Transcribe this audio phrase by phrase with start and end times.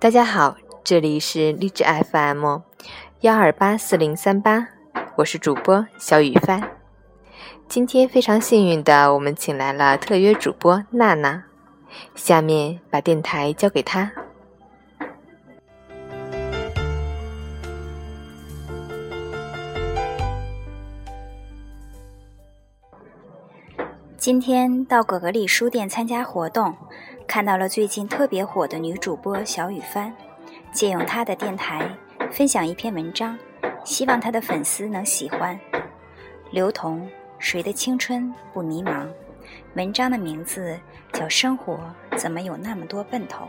[0.00, 2.60] 大家好，这里是励志 FM
[3.20, 4.66] 幺二八四零三八，
[5.16, 6.70] 我是主播小雨帆。
[7.68, 11.44] 今天非常幸运的，我们请来了特约主播娜娜，
[12.14, 14.10] 下面把电台交给她。
[24.16, 26.74] 今天到格格里书店参加活动，
[27.30, 30.12] 看到了最近特别火的女主播小雨帆，
[30.72, 31.88] 借用她的电台
[32.32, 33.38] 分享一篇文章，
[33.84, 35.56] 希望她的粉丝能喜欢。
[36.50, 37.08] 刘同，
[37.38, 39.06] 谁的青春不迷茫？
[39.74, 40.76] 文章的名字
[41.12, 41.78] 叫《生活
[42.16, 43.46] 怎么有那么多奔头》。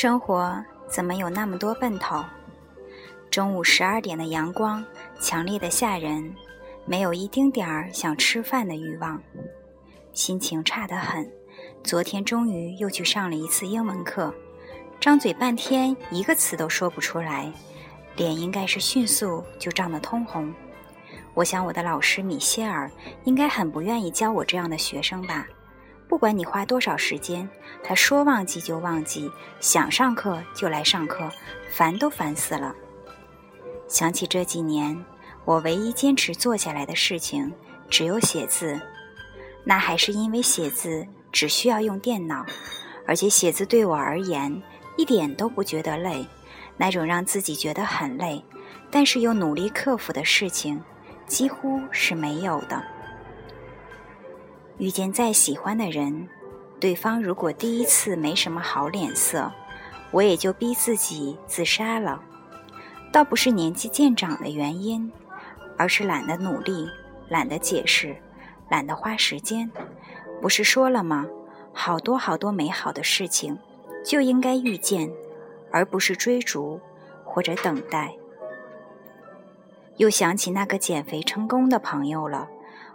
[0.00, 2.24] 生活怎么有那么多奔头？
[3.32, 4.84] 中午十二点的阳光
[5.18, 6.32] 强烈的吓人，
[6.84, 9.20] 没有一丁点儿想吃饭的欲望，
[10.12, 11.28] 心情差得很。
[11.82, 14.32] 昨天终于又去上了一次英文课，
[15.00, 17.52] 张嘴半天一个词都说不出来，
[18.14, 20.54] 脸应该是迅速就涨得通红。
[21.34, 22.88] 我想我的老师米歇尔
[23.24, 25.48] 应该很不愿意教我这样的学生吧。
[26.08, 27.48] 不管你花多少时间，
[27.84, 31.30] 他说忘记就忘记，想上课就来上课，
[31.70, 32.74] 烦都烦死了。
[33.86, 35.04] 想起这几年，
[35.44, 37.52] 我唯一坚持做下来的事情
[37.90, 38.80] 只有写字，
[39.64, 42.44] 那还是因为写字只需要用电脑，
[43.06, 44.62] 而且写字对我而言
[44.96, 46.26] 一点都不觉得累，
[46.78, 48.42] 那种让自己觉得很累，
[48.90, 50.82] 但是又努力克服的事情，
[51.26, 52.82] 几乎是没有的。
[54.78, 56.28] 遇见再喜欢的人，
[56.78, 59.50] 对方如果第一次没什么好脸色，
[60.12, 62.22] 我也就逼自己自杀了。
[63.12, 65.10] 倒不是年纪渐长的原因，
[65.76, 66.88] 而是懒得努力，
[67.28, 68.16] 懒得解释，
[68.70, 69.68] 懒得花时间。
[70.40, 71.26] 不是说了吗？
[71.72, 73.58] 好多好多美好的事情，
[74.04, 75.10] 就应该遇见，
[75.72, 76.80] 而不是追逐
[77.24, 78.14] 或者等待。
[79.96, 82.48] 又想起那个减肥成功的朋友了。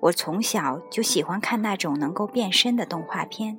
[0.00, 3.58] 我从小就喜欢看那种能够变身的动画片，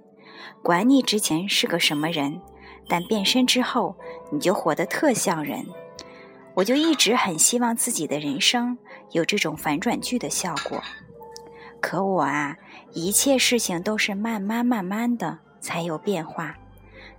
[0.62, 2.42] 管你之前是个什么人，
[2.88, 3.96] 但变身之后
[4.32, 5.66] 你就活得特像人。
[6.54, 8.78] 我就一直很希望自己的人生
[9.12, 10.82] 有这种反转剧的效果。
[11.80, 12.58] 可我啊，
[12.94, 16.56] 一切事情都是慢慢慢慢的才有变化，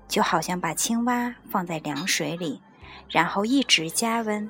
[0.08, 2.60] 就好像把青蛙放在凉水里，
[3.08, 4.48] 然后一直加温，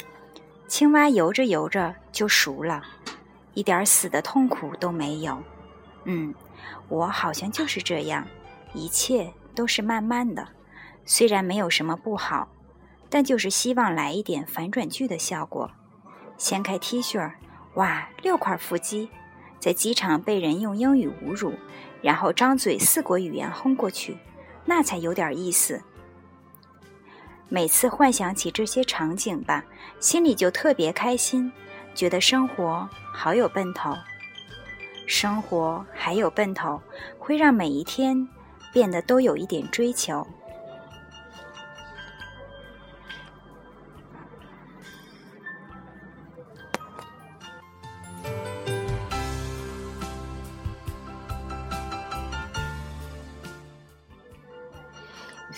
[0.67, 2.83] 青蛙游着游着就熟了。
[3.59, 5.43] 一点死的痛苦都没有，
[6.05, 6.33] 嗯，
[6.89, 8.25] 我好像就是这样，
[8.73, 10.47] 一切都是慢慢的，
[11.05, 12.49] 虽然没有什么不好，
[13.11, 15.73] 但就是希望来一点反转剧的效果。
[16.37, 17.33] 掀开 T 恤，
[17.75, 19.11] 哇，六块腹肌，
[19.59, 21.53] 在机场被人用英语侮辱，
[22.01, 24.19] 然后张嘴四国语言轰过去，
[24.67, 25.83] 那才有点意思。
[27.49, 29.65] 每次幻想起这些场景吧，
[29.99, 31.51] 心里就特别开心。
[31.99, 33.93] 觉得生活好有奔头，
[35.09, 36.81] 生活还有奔头，
[37.19, 38.29] 会让每一天
[38.73, 40.25] 变得都有一点追求。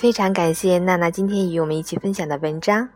[0.00, 2.88] 非常感谢娜娜今天与我们一起分享的文章。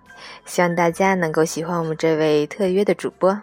[0.46, 3.38] 希望大家能够喜欢我们这位特约的主播。